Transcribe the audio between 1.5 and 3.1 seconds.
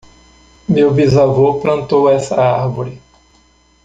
plantou essa árvore.